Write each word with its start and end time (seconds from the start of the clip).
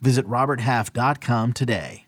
Visit 0.00 0.26
RobertHalf.com 0.26 1.52
today. 1.52 2.04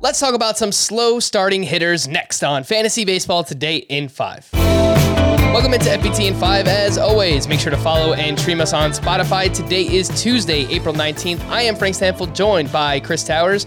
Let's 0.00 0.20
talk 0.20 0.34
about 0.34 0.56
some 0.56 0.72
slow 0.72 1.20
starting 1.20 1.62
hitters 1.62 2.06
next 2.06 2.42
on 2.42 2.64
Fantasy 2.64 3.04
Baseball 3.04 3.44
Today 3.44 3.78
in 3.78 4.08
5. 4.08 4.50
Welcome 4.52 5.74
into 5.74 5.88
FBT 5.88 6.28
in 6.28 6.34
5. 6.34 6.68
As 6.68 6.96
always, 6.98 7.48
make 7.48 7.58
sure 7.58 7.70
to 7.70 7.76
follow 7.78 8.14
and 8.14 8.38
stream 8.38 8.60
us 8.60 8.72
on 8.72 8.92
Spotify. 8.92 9.52
Today 9.52 9.82
is 9.82 10.08
Tuesday, 10.22 10.66
April 10.72 10.94
19th. 10.94 11.40
I 11.48 11.62
am 11.62 11.74
Frank 11.74 11.96
Stanzione, 11.96 12.34
joined 12.34 12.70
by 12.70 13.00
Chris 13.00 13.24
Towers. 13.24 13.66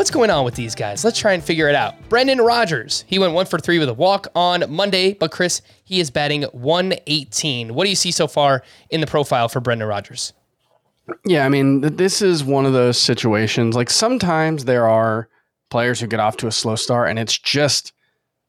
What's 0.00 0.10
going 0.10 0.30
on 0.30 0.46
with 0.46 0.54
these 0.54 0.74
guys? 0.74 1.04
Let's 1.04 1.18
try 1.18 1.34
and 1.34 1.44
figure 1.44 1.68
it 1.68 1.74
out. 1.74 1.94
Brendan 2.08 2.40
Rodgers, 2.40 3.04
he 3.06 3.18
went 3.18 3.34
one 3.34 3.44
for 3.44 3.58
three 3.58 3.78
with 3.78 3.90
a 3.90 3.92
walk 3.92 4.28
on 4.34 4.64
Monday, 4.66 5.12
but 5.12 5.30
Chris, 5.30 5.60
he 5.84 6.00
is 6.00 6.10
batting 6.10 6.44
118. 6.44 7.74
What 7.74 7.84
do 7.84 7.90
you 7.90 7.96
see 7.96 8.10
so 8.10 8.26
far 8.26 8.62
in 8.88 9.02
the 9.02 9.06
profile 9.06 9.50
for 9.50 9.60
Brendan 9.60 9.86
Rodgers? 9.86 10.32
Yeah, 11.26 11.44
I 11.44 11.50
mean, 11.50 11.82
this 11.82 12.22
is 12.22 12.42
one 12.42 12.64
of 12.64 12.72
those 12.72 12.98
situations. 12.98 13.76
Like 13.76 13.90
sometimes 13.90 14.64
there 14.64 14.88
are 14.88 15.28
players 15.68 16.00
who 16.00 16.06
get 16.06 16.18
off 16.18 16.38
to 16.38 16.46
a 16.46 16.50
slow 16.50 16.76
start, 16.76 17.10
and 17.10 17.18
it's 17.18 17.36
just 17.36 17.92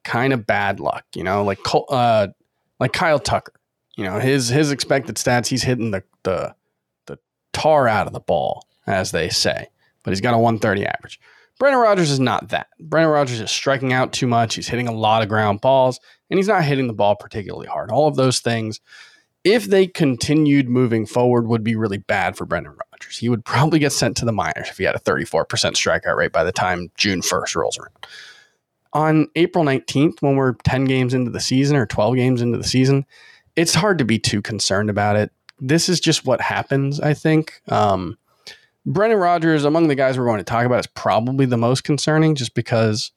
kind 0.06 0.32
of 0.32 0.48
bad 0.48 0.80
luck. 0.80 1.04
You 1.16 1.26
know, 1.26 1.44
like 1.44 1.60
uh, 1.74 2.28
like 2.80 2.94
Kyle 2.94 3.20
Tucker. 3.20 3.60
You 3.98 4.06
know, 4.06 4.20
his 4.20 4.48
his 4.48 4.72
expected 4.72 5.18
stats, 5.18 5.48
he's 5.48 5.64
hitting 5.64 5.92
the 5.92 6.02
the 6.24 6.56
the 7.08 7.20
tar 7.52 7.90
out 7.90 8.08
of 8.08 8.14
the 8.14 8.22
ball, 8.22 8.66
as 8.88 9.12
they 9.12 9.28
say. 9.28 9.68
But 10.04 10.12
he's 10.12 10.22
got 10.22 10.34
a 10.34 10.38
130 10.38 10.86
average. 10.86 11.20
Brendan 11.62 11.82
Rodgers 11.82 12.10
is 12.10 12.20
not 12.20 12.50
that. 12.50 12.70
Brendan 12.80 13.12
Rodgers 13.12 13.40
is 13.40 13.52
striking 13.52 13.94
out 13.94 14.14
too 14.14 14.26
much. 14.26 14.56
He's 14.56 14.68
hitting 14.68 14.88
a 14.88 14.94
lot 14.94 15.22
of 15.22 15.30
ground 15.30 15.62
balls, 15.62 16.00
and 16.30 16.40
he's 16.40 16.48
not 16.48 16.64
hitting 16.64 16.88
the 16.88 16.94
ball 16.94 17.16
particularly 17.16 17.68
hard. 17.68 17.92
All 17.92 18.08
of 18.08 18.16
those 18.16 18.40
things, 18.40 18.80
if 19.44 19.66
they 19.66 19.86
continued 19.86 20.68
moving 20.68 21.06
forward, 21.06 21.46
would 21.46 21.64
be 21.64 21.76
really 21.76 22.00
bad 22.00 22.36
for 22.36 22.48
Brendan 22.48 22.74
Rodgers. 22.92 23.20
He 23.20 23.30
would 23.30 23.46
probably 23.46 23.78
get 23.78 23.92
sent 23.92 24.18
to 24.18 24.26
the 24.26 24.32
minors 24.32 24.70
if 24.70 24.80
he 24.80 24.86
had 24.86 24.96
a 24.96 25.00
34% 25.00 25.46
strikeout 25.46 26.16
rate 26.16 26.32
by 26.32 26.44
the 26.44 26.52
time 26.52 26.90
June 26.98 27.22
1st 27.22 27.56
rolls 27.56 27.78
around 27.78 28.08
on 28.94 29.28
April 29.36 29.64
19th, 29.64 30.22
when 30.22 30.36
we're 30.36 30.54
10 30.64 30.86
games 30.86 31.14
into 31.14 31.32
the 31.32 31.40
season 31.40 31.78
or 31.78 31.86
12 31.86 32.16
games 32.16 32.42
into 32.42 32.58
the 32.58 32.64
season, 32.64 33.06
it's 33.56 33.74
hard 33.74 33.98
to 34.00 34.06
be 34.06 34.20
too 34.20 34.42
concerned 34.42 34.90
about 34.90 35.16
it. 35.16 35.32
This 35.60 35.90
is 35.90 36.00
just 36.00 36.26
what 36.26 36.42
happens, 36.42 37.00
I 37.00 37.14
think. 37.14 37.62
Um, 37.70 38.18
Brendan 38.86 39.20
Rodgers, 39.20 39.64
among 39.66 39.88
the 39.88 39.96
guys 39.96 40.18
we're 40.18 40.26
going 40.26 40.40
to 40.40 40.44
talk 40.44 40.66
about, 40.66 40.80
is 40.80 40.88
probably 40.88 41.46
the 41.46 41.58
most 41.58 41.84
concerning 41.84 42.36
just 42.36 42.56
because 42.56 43.12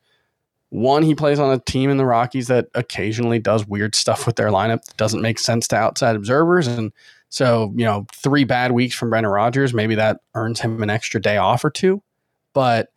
one, 0.70 1.03
he 1.03 1.15
plays 1.15 1.39
on 1.39 1.53
a 1.53 1.59
team 1.59 1.89
in 1.89 1.97
the 1.97 2.05
Rockies 2.05 2.48
that 2.48 2.67
occasionally 2.75 3.39
does 3.39 3.67
weird 3.67 3.95
stuff 3.95 4.27
with 4.27 4.37
their 4.37 4.48
lineup 4.48 4.85
that 4.85 4.97
doesn't 4.97 5.23
make 5.23 5.39
sense 5.39 5.69
to 5.69 5.77
outside 5.77 6.17
observers. 6.17 6.67
And 6.67 6.92
so, 7.29 7.73
you 7.77 7.85
know, 7.85 8.07
three 8.12 8.45
bad 8.45 8.73
weeks 8.73 8.95
from 8.95 9.11
Brendan 9.11 9.33
Rodgers, 9.33 9.73
maybe 9.73 9.95
that 9.95 10.19
earns 10.35 10.61
him 10.61 10.83
an 10.83 10.91
extra 10.91 11.20
day 11.20 11.37
off 11.37 11.65
or 11.65 11.70
two. 11.70 12.03
But 12.53 12.89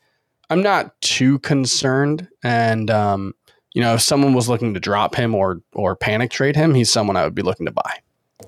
I'm 0.49 0.61
not 0.61 0.99
too 1.01 1.39
concerned. 1.39 2.27
And 2.43 2.89
um, 2.89 3.33
you 3.73 3.81
know, 3.81 3.93
if 3.93 4.01
someone 4.01 4.33
was 4.33 4.49
looking 4.49 4.73
to 4.73 4.79
drop 4.79 5.15
him 5.15 5.35
or 5.35 5.61
or 5.73 5.95
panic 5.95 6.31
trade 6.31 6.55
him, 6.55 6.73
he's 6.73 6.91
someone 6.91 7.15
I 7.15 7.23
would 7.23 7.35
be 7.35 7.43
looking 7.43 7.67
to 7.67 7.71
buy. 7.71 7.99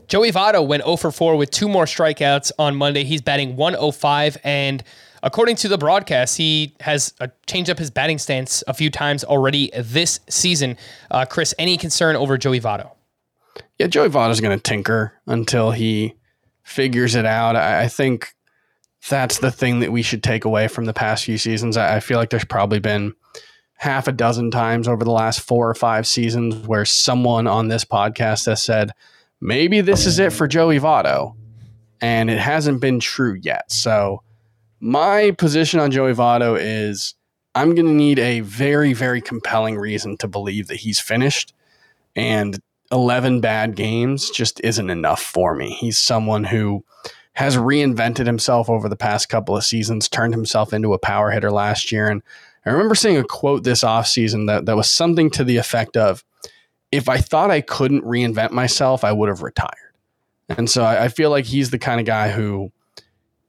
Joey 0.08 0.32
Votto 0.32 0.66
went 0.66 0.84
0 0.84 0.98
for 0.98 1.12
4 1.12 1.36
with 1.36 1.50
two 1.52 1.68
more 1.68 1.86
strikeouts 1.86 2.52
on 2.60 2.76
Monday. 2.76 3.04
He's 3.04 3.22
batting 3.22 3.56
105 3.56 4.38
and 4.44 4.84
according 5.24 5.56
to 5.58 5.68
the 5.68 5.78
broadcast, 5.78 6.38
he 6.38 6.76
has 6.80 7.14
uh, 7.20 7.28
changed 7.48 7.70
up 7.70 7.78
his 7.78 7.90
batting 7.90 8.18
stance 8.18 8.64
a 8.68 8.74
few 8.74 8.90
times 8.90 9.24
already 9.24 9.72
this 9.78 10.20
season. 10.30 10.78
Uh, 11.10 11.26
Chris, 11.26 11.54
any 11.58 11.78
concern 11.78 12.16
over 12.16 12.38
Joey 12.38 12.60
Votto? 12.60 12.92
Yeah, 13.78 13.88
Joey 13.88 14.10
Votto's 14.10 14.42
going 14.42 14.58
to 14.58 14.62
tinker 14.62 15.14
until 15.26 15.72
he 15.72 16.16
figures 16.64 17.16
it 17.16 17.26
out. 17.26 17.56
I, 17.56 17.84
I 17.84 17.88
think 17.88 18.36
that's 19.10 19.40
the 19.40 19.52
thing 19.52 19.80
that 19.80 19.92
we 19.92 20.02
should 20.02 20.22
take 20.22 20.46
away 20.46 20.68
from 20.68 20.86
the 20.86 20.94
past 20.94 21.26
few 21.26 21.38
seasons. 21.38 21.78
I, 21.78 21.96
I 21.96 22.00
feel 22.00 22.18
like 22.18 22.30
there's 22.30 22.46
probably 22.46 22.80
been 22.80 23.16
half 23.78 24.08
a 24.08 24.12
dozen 24.12 24.52
times 24.52 24.88
over 24.88 25.04
the 25.06 25.12
last 25.12 25.40
four 25.40 25.70
or 25.70 25.74
five 25.74 26.06
seasons 26.06 26.68
where 26.68 26.84
someone 26.84 27.48
on 27.48 27.70
this 27.70 27.86
podcast 27.86 28.46
has 28.46 28.62
said, 28.62 28.92
maybe 29.42 29.82
this 29.82 30.06
is 30.06 30.20
it 30.20 30.34
for 30.34 30.48
Joey 30.48 30.80
Votto. 30.80 31.36
And 32.02 32.30
it 32.30 32.40
hasn't 32.40 32.80
been 32.80 33.00
true 33.00 33.38
yet. 33.42 33.72
So 33.72 34.24
my 34.80 35.32
position 35.32 35.80
on 35.80 35.92
Joey 35.92 36.14
Votto 36.14 36.58
is 36.60 37.14
I'm 37.56 37.76
going 37.76 37.88
to 37.88 37.94
need 37.94 38.20
a 38.20 38.40
very, 38.42 38.94
very 38.94 39.22
compelling 39.22 39.78
reason 39.78 40.16
to 40.18 40.28
believe 40.28 40.68
that 40.68 40.78
he's 40.78 41.00
finished. 41.00 41.54
And 42.16 42.60
11 42.92 43.42
bad 43.42 43.76
games 43.76 44.30
just 44.30 44.62
isn't 44.64 44.90
enough 44.90 45.22
for 45.22 45.56
me. 45.56 45.72
He's 45.72 45.98
someone 45.98 46.46
who 46.46 46.84
has 47.34 47.58
reinvented 47.58 48.26
himself 48.26 48.70
over 48.70 48.90
the 48.90 48.96
past 48.96 49.30
couple 49.30 49.56
of 49.56 49.64
seasons, 49.64 50.10
turned 50.10 50.34
himself 50.34 50.74
into 50.74 50.94
a 50.94 51.00
power 51.00 51.32
hitter 51.32 51.52
last 51.52 51.92
year. 51.92 52.10
And 52.10 52.22
I 52.66 52.72
remember 52.72 52.96
seeing 52.96 53.18
a 53.18 53.24
quote 53.24 53.64
this 53.64 53.84
offseason 53.84 54.48
that, 54.48 54.66
that 54.66 54.76
was 54.76 54.90
something 54.90 55.30
to 55.32 55.44
the 55.44 55.58
effect 55.58 55.96
of 55.96 56.24
if 56.92 57.10
I 57.10 57.18
thought 57.18 57.52
I 57.52 57.62
couldn't 57.62 58.04
reinvent 58.04 58.52
myself, 58.52 59.04
I 59.04 59.12
would 59.12 59.30
have 59.30 59.42
retired. 59.42 59.94
And 60.50 60.70
so 60.70 60.84
I, 60.84 61.06
I 61.06 61.08
feel 61.10 61.30
like 61.30 61.46
he's 61.46 61.70
the 61.70 61.78
kind 61.78 62.00
of 62.00 62.06
guy 62.06 62.30
who 62.32 62.72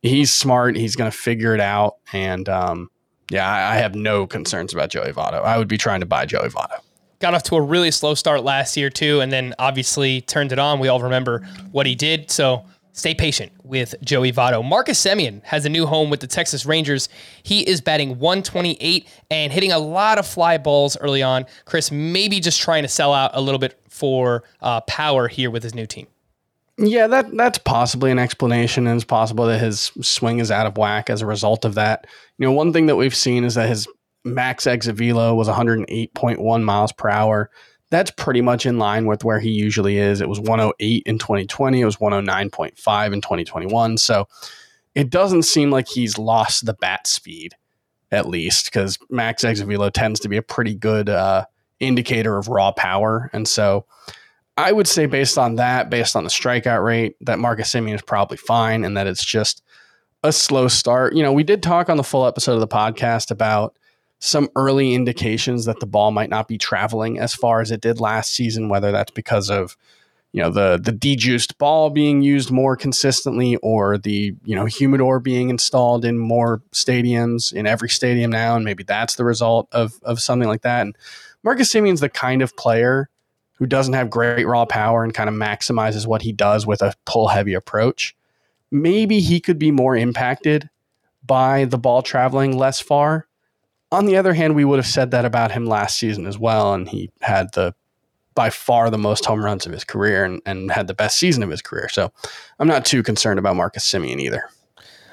he's 0.02 0.32
smart, 0.32 0.76
he's 0.76 0.96
going 0.96 1.10
to 1.10 1.16
figure 1.16 1.54
it 1.54 1.60
out. 1.60 1.96
And 2.12 2.48
um, 2.48 2.90
yeah, 3.30 3.48
I, 3.48 3.72
I 3.72 3.76
have 3.76 3.94
no 3.94 4.26
concerns 4.26 4.74
about 4.74 4.90
Joey 4.90 5.12
Votto. 5.12 5.42
I 5.42 5.56
would 5.56 5.68
be 5.68 5.78
trying 5.78 6.00
to 6.00 6.06
buy 6.06 6.26
Joey 6.26 6.48
Votto 6.48 6.80
got 7.20 7.34
off 7.34 7.42
to 7.44 7.54
a 7.54 7.60
really 7.60 7.90
slow 7.90 8.14
start 8.14 8.42
last 8.42 8.76
year 8.76 8.90
too, 8.90 9.20
and 9.20 9.30
then 9.30 9.54
obviously 9.58 10.22
turned 10.22 10.52
it 10.52 10.58
on. 10.58 10.80
We 10.80 10.88
all 10.88 11.00
remember 11.00 11.46
what 11.70 11.86
he 11.86 11.94
did. 11.94 12.30
So 12.30 12.64
Stay 12.92 13.14
patient 13.14 13.52
with 13.62 13.94
Joey 14.02 14.32
Votto. 14.32 14.64
Marcus 14.64 15.02
Semien 15.02 15.42
has 15.44 15.64
a 15.64 15.68
new 15.68 15.86
home 15.86 16.10
with 16.10 16.20
the 16.20 16.26
Texas 16.26 16.66
Rangers. 16.66 17.08
He 17.42 17.60
is 17.60 17.80
batting 17.80 18.18
128 18.18 19.08
and 19.30 19.52
hitting 19.52 19.70
a 19.70 19.78
lot 19.78 20.18
of 20.18 20.26
fly 20.26 20.58
balls 20.58 20.96
early 21.00 21.22
on. 21.22 21.46
Chris, 21.64 21.92
maybe 21.92 22.40
just 22.40 22.60
trying 22.60 22.82
to 22.82 22.88
sell 22.88 23.14
out 23.14 23.30
a 23.34 23.40
little 23.40 23.60
bit 23.60 23.80
for 23.88 24.42
uh, 24.60 24.80
power 24.82 25.28
here 25.28 25.50
with 25.50 25.62
his 25.62 25.74
new 25.74 25.86
team. 25.86 26.08
Yeah, 26.78 27.06
that 27.08 27.36
that's 27.36 27.58
possibly 27.58 28.10
an 28.10 28.18
explanation, 28.18 28.86
and 28.86 28.96
it's 28.96 29.04
possible 29.04 29.46
that 29.46 29.58
his 29.58 29.92
swing 30.00 30.38
is 30.38 30.50
out 30.50 30.66
of 30.66 30.78
whack 30.78 31.10
as 31.10 31.20
a 31.20 31.26
result 31.26 31.66
of 31.66 31.74
that. 31.74 32.06
You 32.38 32.46
know, 32.46 32.52
one 32.52 32.72
thing 32.72 32.86
that 32.86 32.96
we've 32.96 33.14
seen 33.14 33.44
is 33.44 33.54
that 33.56 33.68
his 33.68 33.86
max 34.24 34.66
exit 34.66 34.96
velo 34.96 35.34
was 35.34 35.48
108.1 35.48 36.62
miles 36.62 36.92
per 36.92 37.08
hour 37.08 37.50
that's 37.90 38.10
pretty 38.12 38.40
much 38.40 38.66
in 38.66 38.78
line 38.78 39.06
with 39.06 39.24
where 39.24 39.40
he 39.40 39.50
usually 39.50 39.98
is. 39.98 40.20
It 40.20 40.28
was 40.28 40.40
108 40.40 41.02
in 41.06 41.18
2020, 41.18 41.80
it 41.80 41.84
was 41.84 41.96
109.5 41.96 43.12
in 43.12 43.20
2021. 43.20 43.98
So 43.98 44.28
it 44.94 45.10
doesn't 45.10 45.42
seem 45.42 45.70
like 45.70 45.88
he's 45.88 46.18
lost 46.18 46.66
the 46.66 46.74
bat 46.74 47.06
speed, 47.06 47.54
at 48.10 48.28
least, 48.28 48.66
because 48.66 48.98
max 49.10 49.44
exit 49.44 49.66
velo 49.66 49.90
tends 49.90 50.20
to 50.20 50.28
be 50.28 50.36
a 50.36 50.42
pretty 50.42 50.74
good 50.74 51.08
uh, 51.08 51.44
indicator 51.80 52.36
of 52.36 52.48
raw 52.48 52.72
power. 52.72 53.30
And 53.32 53.46
so 53.46 53.86
I 54.56 54.72
would 54.72 54.88
say, 54.88 55.06
based 55.06 55.38
on 55.38 55.56
that, 55.56 55.90
based 55.90 56.14
on 56.14 56.24
the 56.24 56.30
strikeout 56.30 56.84
rate, 56.84 57.16
that 57.22 57.38
Marcus 57.38 57.72
Semien 57.72 57.94
is 57.94 58.02
probably 58.02 58.36
fine 58.36 58.84
and 58.84 58.96
that 58.96 59.06
it's 59.06 59.24
just 59.24 59.62
a 60.22 60.32
slow 60.32 60.68
start. 60.68 61.14
You 61.14 61.22
know, 61.22 61.32
we 61.32 61.44
did 61.44 61.62
talk 61.62 61.88
on 61.88 61.96
the 61.96 62.04
full 62.04 62.26
episode 62.26 62.54
of 62.54 62.60
the 62.60 62.68
podcast 62.68 63.30
about 63.30 63.76
some 64.20 64.50
early 64.54 64.94
indications 64.94 65.64
that 65.64 65.80
the 65.80 65.86
ball 65.86 66.10
might 66.10 66.30
not 66.30 66.46
be 66.46 66.58
traveling 66.58 67.18
as 67.18 67.34
far 67.34 67.60
as 67.60 67.70
it 67.70 67.80
did 67.80 68.00
last 68.00 68.32
season, 68.32 68.68
whether 68.68 68.92
that's 68.92 69.10
because 69.10 69.50
of 69.50 69.76
you 70.32 70.40
know 70.40 70.50
the 70.50 70.78
the 70.80 70.92
dejuiced 70.92 71.58
ball 71.58 71.90
being 71.90 72.22
used 72.22 72.52
more 72.52 72.76
consistently 72.76 73.56
or 73.56 73.98
the 73.98 74.32
you 74.44 74.54
know 74.54 74.66
humidor 74.66 75.18
being 75.18 75.48
installed 75.50 76.04
in 76.04 76.18
more 76.18 76.62
stadiums 76.70 77.52
in 77.52 77.66
every 77.66 77.88
stadium 77.88 78.30
now 78.30 78.54
and 78.54 78.64
maybe 78.64 78.84
that's 78.84 79.16
the 79.16 79.24
result 79.24 79.66
of 79.72 79.98
of 80.02 80.20
something 80.20 80.48
like 80.48 80.62
that. 80.62 80.82
And 80.82 80.96
Marcus 81.42 81.72
Semien's 81.72 82.00
the 82.00 82.08
kind 82.08 82.42
of 82.42 82.56
player 82.56 83.08
who 83.54 83.66
doesn't 83.66 83.94
have 83.94 84.08
great 84.08 84.46
raw 84.46 84.66
power 84.66 85.02
and 85.02 85.12
kind 85.12 85.28
of 85.28 85.34
maximizes 85.34 86.06
what 86.06 86.22
he 86.22 86.32
does 86.32 86.66
with 86.66 86.80
a 86.80 86.94
pull 87.06 87.28
heavy 87.28 87.54
approach. 87.54 88.14
Maybe 88.70 89.20
he 89.20 89.40
could 89.40 89.58
be 89.58 89.70
more 89.70 89.96
impacted 89.96 90.70
by 91.26 91.64
the 91.64 91.78
ball 91.78 92.02
traveling 92.02 92.56
less 92.56 92.80
far 92.80 93.26
on 93.92 94.06
the 94.06 94.16
other 94.16 94.32
hand, 94.32 94.54
we 94.54 94.64
would 94.64 94.78
have 94.78 94.86
said 94.86 95.10
that 95.10 95.24
about 95.24 95.52
him 95.52 95.66
last 95.66 95.98
season 95.98 96.26
as 96.26 96.38
well, 96.38 96.74
and 96.74 96.88
he 96.88 97.10
had 97.20 97.52
the 97.52 97.74
by 98.34 98.48
far 98.48 98.90
the 98.90 98.98
most 98.98 99.24
home 99.24 99.44
runs 99.44 99.66
of 99.66 99.72
his 99.72 99.84
career 99.84 100.24
and, 100.24 100.40
and 100.46 100.70
had 100.70 100.86
the 100.86 100.94
best 100.94 101.18
season 101.18 101.42
of 101.42 101.50
his 101.50 101.60
career. 101.60 101.88
So 101.88 102.12
I'm 102.58 102.68
not 102.68 102.84
too 102.84 103.02
concerned 103.02 103.38
about 103.38 103.56
Marcus 103.56 103.90
Semien 103.90 104.20
either. 104.20 104.44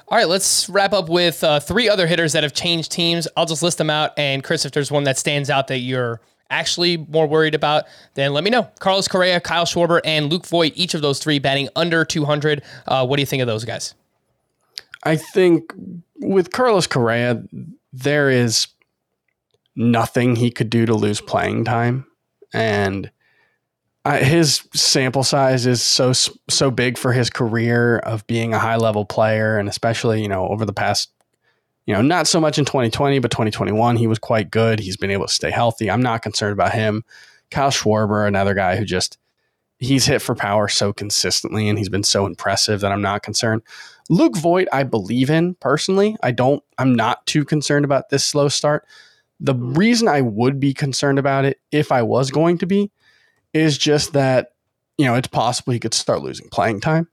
All 0.09 0.17
right, 0.17 0.27
let's 0.27 0.69
wrap 0.69 0.93
up 0.93 1.09
with 1.09 1.43
uh, 1.43 1.59
three 1.59 1.89
other 1.89 2.07
hitters 2.07 2.31
that 2.33 2.43
have 2.43 2.53
changed 2.53 2.91
teams. 2.91 3.27
I'll 3.35 3.45
just 3.45 3.63
list 3.63 3.79
them 3.79 3.89
out. 3.89 4.11
And 4.17 4.43
Chris, 4.43 4.65
if 4.65 4.71
there's 4.71 4.91
one 4.91 5.03
that 5.03 5.17
stands 5.17 5.49
out 5.49 5.67
that 5.67 5.79
you're 5.79 6.21
actually 6.49 6.95
more 6.95 7.27
worried 7.27 7.55
about, 7.55 7.85
then 8.13 8.31
let 8.31 8.43
me 8.43 8.49
know. 8.49 8.69
Carlos 8.79 9.07
Correa, 9.07 9.41
Kyle 9.41 9.65
Schwarber, 9.65 9.99
and 10.05 10.31
Luke 10.31 10.45
Voit, 10.45 10.71
each 10.75 10.93
of 10.93 11.01
those 11.01 11.19
three 11.19 11.39
batting 11.39 11.67
under 11.75 12.05
200. 12.05 12.63
Uh, 12.87 13.05
what 13.05 13.17
do 13.17 13.21
you 13.21 13.25
think 13.25 13.41
of 13.41 13.47
those 13.47 13.65
guys? 13.65 13.95
I 15.03 15.17
think 15.17 15.73
with 16.21 16.51
Carlos 16.51 16.87
Correa, 16.87 17.43
there 17.93 18.29
is 18.29 18.67
nothing 19.75 20.35
he 20.35 20.51
could 20.51 20.69
do 20.69 20.85
to 20.85 20.93
lose 20.93 21.21
playing 21.21 21.65
time. 21.65 22.05
And 22.53 23.11
uh, 24.05 24.17
his 24.17 24.67
sample 24.73 25.23
size 25.23 25.65
is 25.65 25.81
so 25.81 26.13
so 26.13 26.71
big 26.71 26.97
for 26.97 27.11
his 27.11 27.29
career 27.29 27.97
of 27.99 28.25
being 28.25 28.53
a 28.53 28.59
high 28.59 28.77
level 28.77 29.05
player, 29.05 29.57
and 29.57 29.67
especially 29.67 30.21
you 30.21 30.29
know 30.29 30.47
over 30.47 30.65
the 30.65 30.73
past 30.73 31.11
you 31.87 31.93
know, 31.93 32.01
not 32.01 32.27
so 32.27 32.41
much 32.41 32.59
in 32.59 32.65
2020, 32.65 33.19
but 33.19 33.31
2021, 33.31 33.95
he 33.95 34.07
was 34.07 34.19
quite 34.19 34.51
good. 34.51 34.79
He's 34.79 34.97
been 34.97 35.09
able 35.09 35.25
to 35.25 35.33
stay 35.33 35.49
healthy. 35.49 35.89
I'm 35.89 36.01
not 36.01 36.21
concerned 36.21 36.51
about 36.51 36.73
him. 36.73 37.05
Kyle 37.49 37.71
Schwarber, 37.71 38.27
another 38.27 38.53
guy 38.53 38.75
who 38.75 38.83
just 38.83 39.17
he's 39.79 40.05
hit 40.05 40.21
for 40.21 40.35
power 40.35 40.67
so 40.67 40.91
consistently 40.91 41.69
and 41.69 41.77
he's 41.77 41.89
been 41.89 42.03
so 42.03 42.25
impressive 42.25 42.81
that 42.81 42.91
I'm 42.91 43.01
not 43.01 43.23
concerned. 43.23 43.61
Luke 44.09 44.37
Voit, 44.37 44.67
I 44.71 44.83
believe 44.83 45.29
in 45.29 45.55
personally. 45.55 46.15
I 46.23 46.31
don't, 46.31 46.63
I'm 46.77 46.95
not 46.95 47.25
too 47.25 47.45
concerned 47.45 47.85
about 47.85 48.09
this 48.09 48.25
slow 48.25 48.47
start. 48.47 48.85
The 49.39 49.53
reason 49.53 50.07
I 50.07 50.21
would 50.21 50.59
be 50.59 50.73
concerned 50.73 51.19
about 51.19 51.45
it, 51.45 51.59
if 51.71 51.91
I 51.91 52.01
was 52.01 52.31
going 52.31 52.57
to 52.59 52.65
be, 52.65 52.91
is 53.53 53.77
just 53.77 54.13
that, 54.13 54.53
you 54.97 55.05
know, 55.05 55.15
it's 55.15 55.27
possible 55.27 55.73
he 55.73 55.79
could 55.79 55.93
start 55.93 56.21
losing 56.21 56.49
playing 56.49 56.79
time 56.79 57.07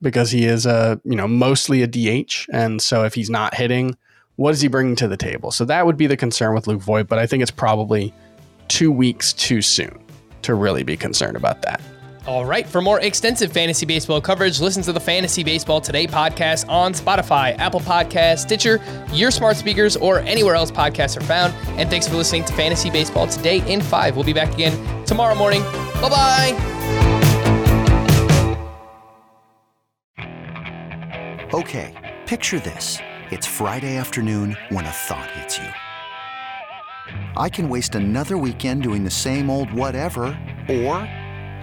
because 0.00 0.30
he 0.30 0.44
is 0.46 0.64
a, 0.64 1.00
you 1.04 1.16
know, 1.16 1.28
mostly 1.28 1.82
a 1.82 1.86
DH. 1.86 2.46
And 2.50 2.80
so 2.80 3.04
if 3.04 3.14
he's 3.14 3.28
not 3.28 3.54
hitting, 3.54 3.96
what 4.36 4.52
is 4.54 4.60
he 4.60 4.68
bringing 4.68 4.96
to 4.96 5.08
the 5.08 5.16
table? 5.16 5.50
So 5.50 5.64
that 5.66 5.84
would 5.84 5.96
be 5.96 6.06
the 6.06 6.16
concern 6.16 6.54
with 6.54 6.66
Luke 6.66 6.80
Voit, 6.80 7.08
but 7.08 7.18
I 7.18 7.26
think 7.26 7.42
it's 7.42 7.50
probably 7.50 8.14
two 8.68 8.90
weeks 8.90 9.32
too 9.32 9.60
soon 9.60 9.98
to 10.42 10.54
really 10.54 10.82
be 10.82 10.96
concerned 10.96 11.36
about 11.36 11.62
that. 11.62 11.80
All 12.26 12.44
right. 12.44 12.66
For 12.66 12.82
more 12.82 13.00
extensive 13.00 13.52
fantasy 13.52 13.86
baseball 13.86 14.20
coverage, 14.20 14.60
listen 14.60 14.82
to 14.82 14.92
the 14.92 14.98
Fantasy 15.00 15.44
Baseball 15.44 15.80
Today 15.80 16.08
podcast 16.08 16.68
on 16.68 16.92
Spotify, 16.92 17.56
Apple 17.58 17.78
Podcasts, 17.80 18.40
Stitcher, 18.40 18.80
your 19.12 19.30
smart 19.30 19.56
speakers, 19.56 19.96
or 19.96 20.18
anywhere 20.20 20.56
else 20.56 20.72
podcasts 20.72 21.16
are 21.16 21.24
found. 21.24 21.54
And 21.78 21.88
thanks 21.88 22.08
for 22.08 22.16
listening 22.16 22.44
to 22.46 22.52
Fantasy 22.52 22.90
Baseball 22.90 23.28
Today 23.28 23.62
in 23.72 23.80
5. 23.80 24.16
We'll 24.16 24.24
be 24.24 24.32
back 24.32 24.52
again 24.54 25.04
tomorrow 25.04 25.36
morning. 25.36 25.62
Bye 26.00 26.08
bye. 26.08 26.54
Okay. 31.54 31.94
Picture 32.26 32.58
this. 32.58 32.98
It's 33.30 33.46
Friday 33.46 33.96
afternoon 33.96 34.56
when 34.70 34.84
a 34.84 34.90
thought 34.90 35.30
hits 35.30 35.58
you. 35.58 35.68
I 37.36 37.48
can 37.48 37.68
waste 37.68 37.94
another 37.94 38.36
weekend 38.36 38.82
doing 38.82 39.04
the 39.04 39.10
same 39.10 39.48
old 39.48 39.72
whatever, 39.72 40.24
or 40.68 41.08